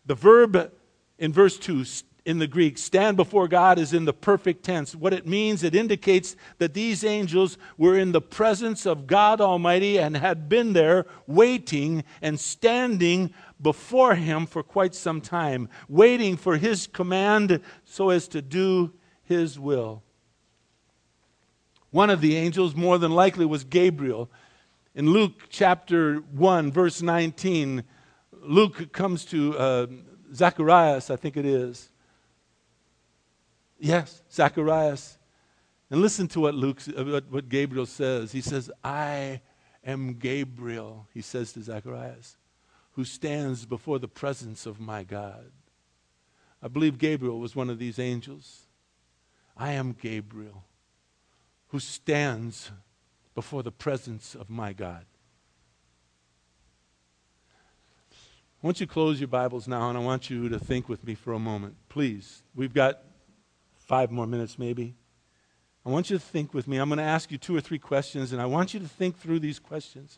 [0.05, 0.71] The verb
[1.17, 1.83] in verse 2,
[2.25, 4.95] in the Greek, stand before God is in the perfect tense.
[4.95, 9.99] What it means, it indicates that these angels were in the presence of God Almighty
[9.99, 16.57] and had been there waiting and standing before Him for quite some time, waiting for
[16.57, 20.03] His command so as to do His will.
[21.91, 24.29] One of the angels, more than likely, was Gabriel.
[24.95, 27.83] In Luke chapter 1, verse 19,
[28.31, 29.87] Luke comes to uh,
[30.33, 31.89] Zacharias, I think it is
[33.77, 35.17] Yes, Zacharias.
[35.91, 38.31] And listen to what Luke, uh, what Gabriel says.
[38.31, 39.41] He says, "I
[39.83, 42.37] am Gabriel," he says to Zacharias,
[42.93, 45.51] "who stands before the presence of my God."
[46.61, 48.61] I believe Gabriel was one of these angels.
[49.57, 50.63] I am Gabriel,
[51.67, 52.71] who stands
[53.35, 55.05] before the presence of my God.
[58.11, 61.05] I want you to close your Bibles now, and I want you to think with
[61.05, 61.75] me for a moment.
[61.89, 62.41] Please.
[62.55, 63.01] We've got
[63.77, 64.95] five more minutes maybe.
[65.85, 66.77] I want you to think with me.
[66.77, 69.19] I'm going to ask you two or three questions, and I want you to think
[69.19, 70.17] through these questions.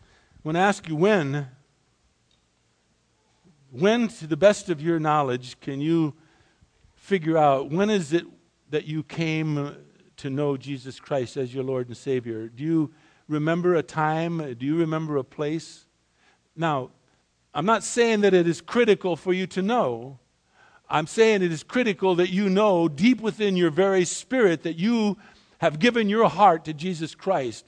[0.00, 1.48] I want to ask you when,
[3.72, 6.14] when, to the best of your knowledge, can you
[7.00, 8.24] figure out when is it
[8.68, 9.74] that you came
[10.18, 12.46] to know Jesus Christ as your Lord and Savior?
[12.48, 12.92] Do you
[13.26, 14.54] remember a time?
[14.54, 15.86] Do you remember a place?
[16.54, 16.90] Now,
[17.54, 20.18] I'm not saying that it is critical for you to know.
[20.88, 25.16] I'm saying it is critical that you know deep within your very spirit that you
[25.58, 27.64] have given your heart to Jesus Christ.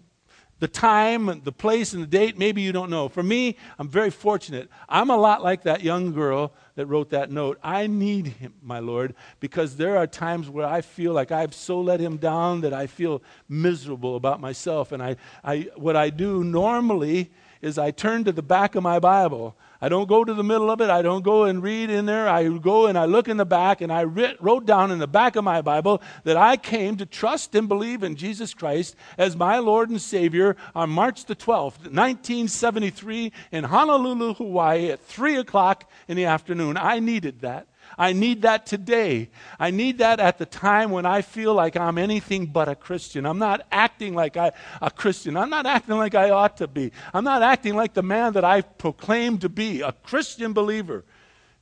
[0.63, 3.09] The time, the place, and the date, maybe you don't know.
[3.09, 4.71] For me, I'm very fortunate.
[4.89, 7.59] I'm a lot like that young girl that wrote that note.
[7.65, 11.81] I need him, my Lord, because there are times where I feel like I've so
[11.81, 14.93] let him down that I feel miserable about myself.
[14.93, 19.01] And I, I, what I do normally is I turn to the back of my
[19.01, 20.91] Bible I don't go to the middle of it.
[20.91, 22.29] I don't go and read in there.
[22.29, 25.09] I go and I look in the back, and I writ, wrote down in the
[25.09, 29.35] back of my Bible that I came to trust and believe in Jesus Christ as
[29.37, 35.91] my Lord and Savior on March the 12th, 1973, in Honolulu, Hawaii, at 3 o'clock
[36.07, 36.77] in the afternoon.
[36.77, 37.67] I needed that.
[37.99, 39.31] I need that today.
[39.59, 43.27] I need that at the time when I feel like I'm anything but a Christian.
[43.27, 45.37] I'm not acting like I, a Christian.
[45.37, 46.93] I'm not acting like I ought to be.
[47.13, 51.05] I'm not acting like the man that I proclaim to be, a Christian believer.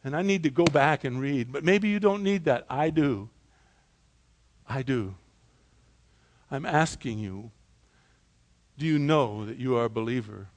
[0.03, 1.53] And I need to go back and read.
[1.53, 2.65] But maybe you don't need that.
[2.71, 3.29] I do.
[4.69, 5.15] I do.
[6.51, 7.51] I'm asking you
[8.81, 10.49] do you know that you are a believer?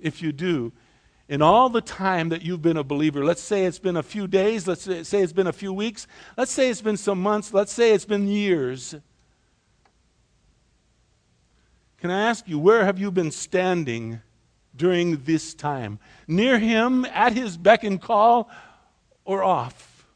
[0.00, 0.72] If you do,
[1.28, 4.26] in all the time that you've been a believer, let's say it's been a few
[4.26, 6.06] days, let's say it's been a few weeks,
[6.36, 8.94] let's say it's been some months, let's say it's been years.
[11.98, 14.22] Can I ask you, where have you been standing
[14.74, 15.98] during this time?
[16.26, 18.48] Near Him, at His beck and call,
[19.24, 20.06] or off?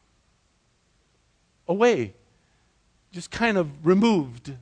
[1.67, 2.15] Away,
[3.11, 4.53] just kind of removed.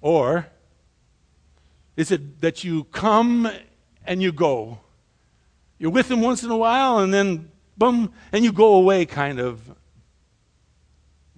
[0.00, 0.46] Or,
[2.00, 3.46] is it that you come
[4.06, 4.78] and you go?
[5.78, 9.38] You're with him once in a while and then boom, and you go away, kind
[9.38, 9.60] of.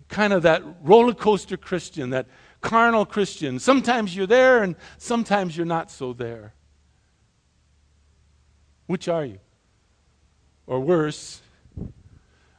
[0.09, 2.27] Kind of that roller coaster Christian, that
[2.61, 3.59] carnal Christian.
[3.59, 6.55] Sometimes you're there and sometimes you're not so there.
[8.87, 9.41] Which are you?
[10.69, 11.43] Or worse,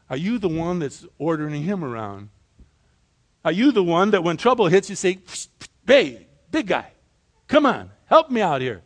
[0.10, 2.30] are you the one that's ordering him around?
[3.46, 5.20] Are you the one that when trouble hits, you say,
[5.88, 6.93] hey, big guy,
[7.54, 8.82] Come on, help me out here.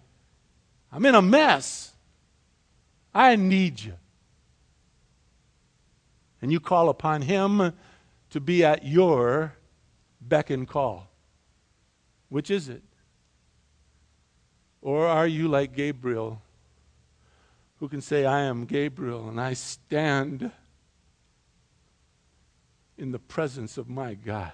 [0.92, 1.94] I'm in a mess.
[3.16, 3.94] I need you.
[6.42, 7.72] And you call upon Him
[8.30, 9.54] to be at your
[10.20, 11.08] beck and call.
[12.28, 12.84] Which is it?
[14.82, 16.42] Or are you like Gabriel,
[17.80, 20.52] who can say, I am Gabriel and I stand
[22.98, 24.52] in the presence of my God?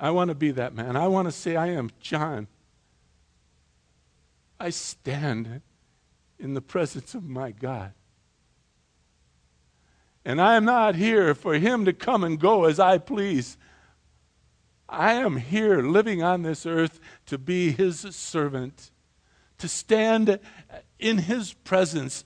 [0.00, 0.96] I want to be that man.
[0.96, 2.46] I want to say, I am John.
[4.60, 5.60] I stand
[6.38, 7.92] in the presence of my God.
[10.24, 13.56] And I am not here for him to come and go as I please.
[14.88, 18.90] I am here living on this earth to be his servant,
[19.58, 20.38] to stand
[20.98, 22.24] in his presence,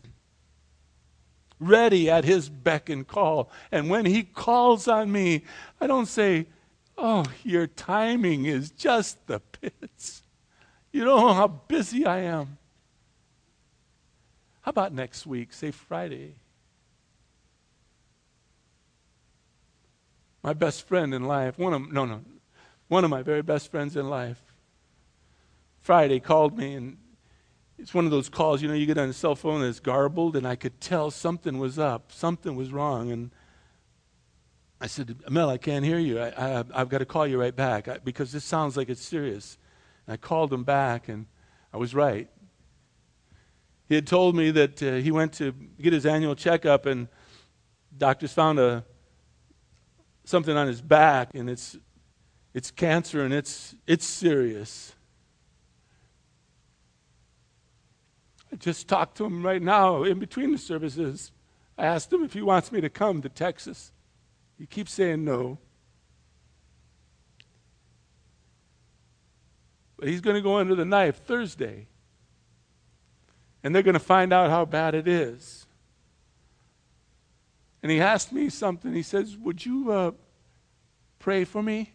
[1.58, 3.50] ready at his beck and call.
[3.70, 5.44] And when he calls on me,
[5.80, 6.46] I don't say,
[6.96, 10.22] Oh, your timing is just the pits.
[10.92, 12.58] You don't know how busy I am.
[14.60, 16.36] How about next week, say Friday?
[20.42, 22.20] My best friend in life, one of no no,
[22.88, 24.42] one of my very best friends in life.
[25.80, 26.98] Friday called me and
[27.82, 30.36] it's one of those calls, you know, you get on a cell phone that's garbled,
[30.36, 33.32] and I could tell something was up, something was wrong, and
[34.82, 36.20] I said, Mel, I can't hear you.
[36.20, 39.56] I, have got to call you right back I, because this sounds like it's serious.
[40.06, 41.26] And I called him back, and
[41.72, 42.28] I was right.
[43.88, 47.06] He had told me that uh, he went to get his annual checkup, and
[47.96, 48.84] doctors found a
[50.24, 51.76] something on his back, and it's
[52.52, 54.96] it's cancer, and it's it's serious.
[58.52, 61.30] I just talked to him right now in between the services.
[61.78, 63.92] I asked him if he wants me to come to Texas.
[64.58, 65.58] You keep saying no.
[69.96, 71.86] But he's going to go under the knife Thursday.
[73.62, 75.66] And they're going to find out how bad it is.
[77.82, 78.92] And he asked me something.
[78.92, 80.10] He says, Would you uh,
[81.18, 81.92] pray for me?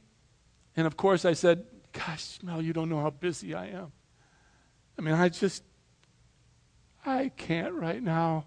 [0.76, 3.92] And of course, I said, Gosh, Mel, you don't know how busy I am.
[4.98, 5.64] I mean, I just,
[7.06, 8.46] I can't right now.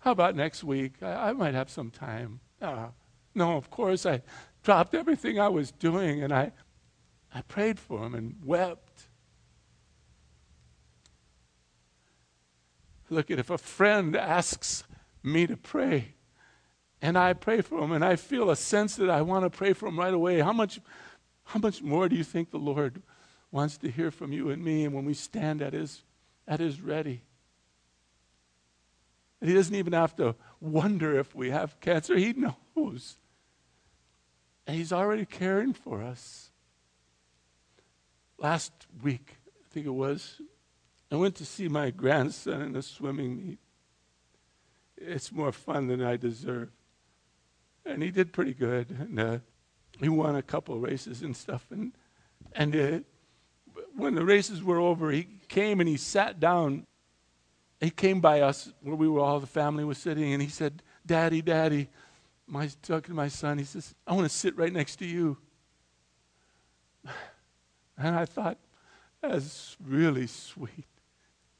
[0.00, 0.94] How about next week?
[1.02, 2.40] I, I might have some time.
[2.60, 2.88] Uh,
[3.38, 4.20] no, of course, I
[4.62, 6.52] dropped everything I was doing and I,
[7.32, 9.04] I prayed for him and wept.
[13.08, 14.84] Look at if a friend asks
[15.22, 16.14] me to pray
[17.00, 19.72] and I pray for him and I feel a sense that I want to pray
[19.72, 20.80] for him right away, how much,
[21.44, 23.00] how much more do you think the Lord
[23.50, 26.02] wants to hear from you and me and when we stand at his,
[26.46, 27.22] at his ready?
[29.40, 32.16] he doesn't even have to wonder if we have cancer.
[32.16, 33.17] He knows.
[34.68, 36.50] And He's already caring for us.
[38.38, 40.40] Last week, I think it was,
[41.10, 43.58] I went to see my grandson in a swimming meet.
[44.96, 46.70] It's more fun than I deserve.
[47.84, 48.90] And he did pretty good.
[48.90, 49.38] And uh,
[49.98, 51.66] he won a couple races and stuff.
[51.70, 51.92] And
[52.52, 53.00] And uh,
[53.96, 56.86] when the races were over, he came and he sat down.
[57.80, 60.82] He came by us where we were all the family was sitting, and he said,
[61.06, 61.88] "Daddy, Daddy,"
[62.48, 63.58] my talking to my son.
[63.58, 65.38] He says, "I want to sit right next to you."
[68.00, 68.58] And I thought,
[69.20, 70.86] that's really sweet.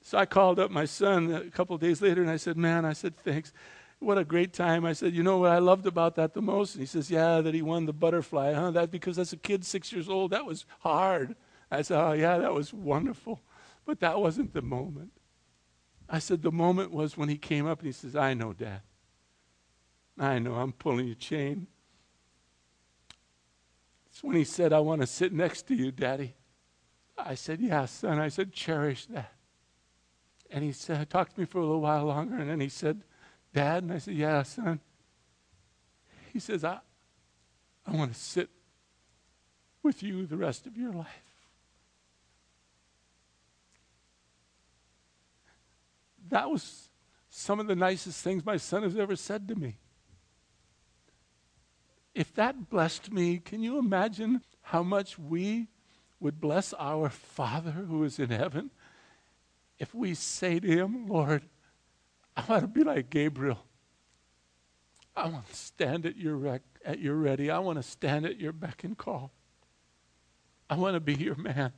[0.02, 2.92] So I called up my son a couple days later and I said, Man, I
[2.92, 3.52] said, thanks.
[4.00, 4.84] What a great time.
[4.84, 6.74] I said, You know what I loved about that the most?
[6.74, 8.54] And he says, Yeah, that he won the butterfly.
[8.54, 8.70] Huh?
[8.70, 11.34] That because as a kid, six years old, that was hard.
[11.70, 13.40] I said, Oh, yeah, that was wonderful.
[13.84, 15.12] But that wasn't the moment.
[16.08, 18.82] I said, The moment was when he came up and he says, I know, Dad.
[20.18, 21.66] I know, I'm pulling your chain.
[24.10, 26.34] It's when he said, I want to sit next to you, Daddy.
[27.16, 28.18] I said, Yeah, son.
[28.18, 29.32] I said, Cherish that.
[30.50, 33.02] And he said, talked to me for a little while longer, and then he said,
[33.52, 33.82] Dad?
[33.82, 34.80] And I said, Yeah, son.
[36.32, 36.78] He says, I,
[37.86, 38.50] I want to sit
[39.82, 41.06] with you the rest of your life.
[46.28, 46.90] That was
[47.30, 49.78] some of the nicest things my son has ever said to me.
[52.14, 55.68] If that blessed me, can you imagine how much we
[56.20, 58.70] would bless our Father who is in heaven
[59.78, 61.42] if we say to him, Lord,
[62.36, 63.58] I want to be like Gabriel.
[65.16, 67.50] I want to stand at your, rec- at your ready.
[67.50, 69.32] I want to stand at your beck and call.
[70.70, 71.72] I want to be your man.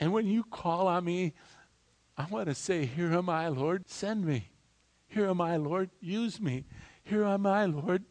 [0.00, 1.34] And when you call on me,
[2.16, 4.50] I want to say, Here am I, Lord, send me.
[5.08, 6.64] Here am I, Lord, use me.
[7.04, 8.04] Here am I, Lord,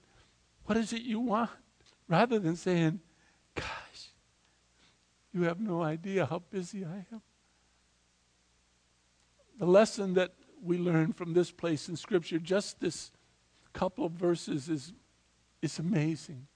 [0.66, 1.50] what is it you want?
[2.08, 3.00] Rather than saying,
[3.56, 4.12] Gosh,
[5.34, 7.22] you have no idea how busy I am.
[9.58, 13.12] The lesson that we learn from this place in Scripture, just this
[13.74, 14.94] couple of verses, is,
[15.62, 16.48] is amazing.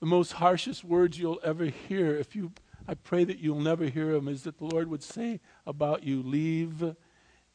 [0.00, 2.52] The most harshest words you'll ever hear, if you,
[2.86, 6.22] I pray that you'll never hear them, is that the Lord would say about you,
[6.22, 6.94] leave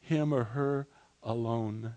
[0.00, 0.88] him or her
[1.22, 1.94] alone.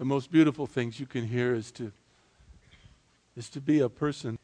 [0.00, 1.92] The most beautiful things you can hear is to,
[3.36, 4.38] is to be a person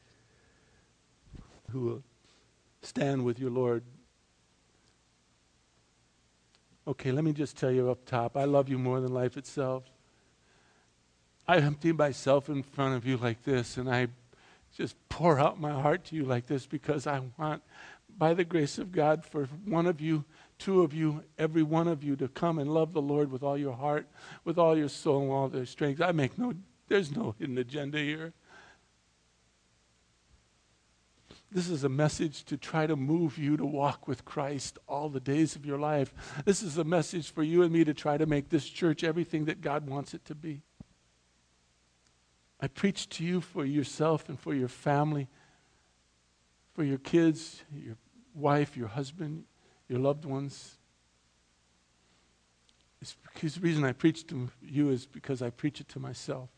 [1.70, 2.02] who will
[2.82, 3.82] stand with your Lord.
[6.86, 9.84] Okay, let me just tell you up top I love you more than life itself.
[11.48, 14.08] I empty myself in front of you like this, and I
[14.76, 17.62] just pour out my heart to you like this because I want,
[18.18, 20.26] by the grace of God, for one of you,
[20.58, 23.58] two of you, every one of you to come and love the Lord with all
[23.58, 24.08] your heart,
[24.44, 26.00] with all your soul, and all their strength.
[26.00, 26.54] I make no,
[26.88, 28.32] there's no hidden agenda here.
[31.50, 35.20] This is a message to try to move you to walk with Christ all the
[35.20, 36.12] days of your life.
[36.44, 39.44] This is a message for you and me to try to make this church everything
[39.44, 40.62] that God wants it to be.
[42.60, 45.28] I preach to you for yourself and for your family,
[46.74, 47.96] for your kids, your
[48.34, 49.44] wife, your husband,
[49.88, 50.76] your loved ones.
[53.00, 56.48] It's because the reason I preach to you is because I preach it to myself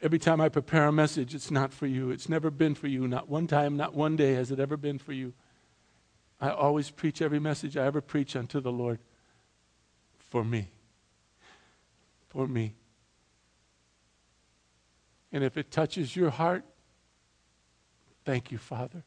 [0.00, 2.10] every time I prepare a message, it's not for you.
[2.10, 3.08] It's never been for you.
[3.08, 5.32] Not one time, not one day has it ever been for you.
[6.40, 9.00] I always preach every message I ever preach unto the Lord
[10.18, 10.70] for me.
[12.28, 12.74] For me.
[15.32, 16.64] And if it touches your heart,
[18.24, 19.02] thank you, Father.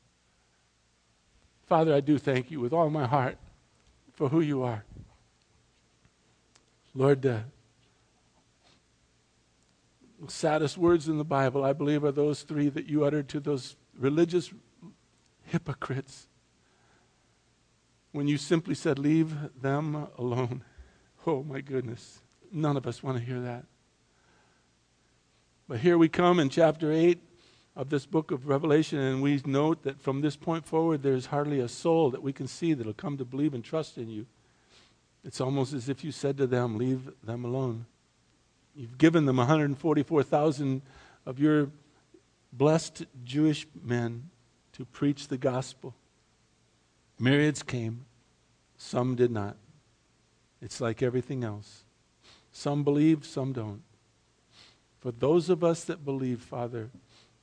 [1.71, 3.37] Father, I do thank you with all my heart
[4.11, 4.83] for who you are.
[6.93, 7.39] Lord, uh,
[10.27, 13.77] saddest words in the Bible, I believe, are those three that you uttered to those
[13.97, 14.51] religious
[15.45, 16.27] hypocrites
[18.11, 20.65] when you simply said, Leave them alone.
[21.25, 22.19] Oh, my goodness.
[22.51, 23.63] None of us want to hear that.
[25.69, 27.17] But here we come in chapter 8
[27.81, 31.59] of this book of Revelation, and we note that from this point forward, there's hardly
[31.59, 34.27] a soul that we can see that'll come to believe and trust in you.
[35.23, 37.87] It's almost as if you said to them, Leave them alone.
[38.75, 40.83] You've given them 144,000
[41.25, 41.71] of your
[42.53, 44.29] blessed Jewish men
[44.73, 45.95] to preach the gospel.
[47.17, 48.05] Myriads came,
[48.77, 49.57] some did not.
[50.61, 51.83] It's like everything else.
[52.51, 53.81] Some believe, some don't.
[54.99, 56.91] For those of us that believe, Father,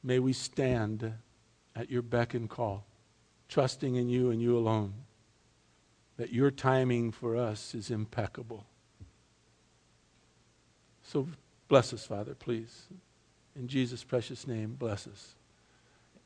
[0.02, 1.12] may we stand
[1.74, 2.84] at your beck and call,
[3.48, 4.94] trusting in you and you alone,
[6.16, 8.66] that your timing for us is impeccable.
[11.02, 11.28] So
[11.68, 12.86] bless us, Father, please.
[13.56, 15.34] In Jesus' precious name, bless us.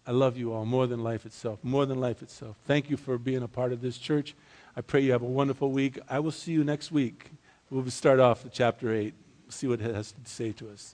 [0.07, 2.57] I love you all more than life itself, more than life itself.
[2.67, 4.35] Thank you for being a part of this church.
[4.77, 5.99] I pray you have a wonderful week.
[6.09, 7.31] I will see you next week.
[7.71, 9.15] We'll start off with chapter 8,
[9.49, 10.91] see what it has to say to us.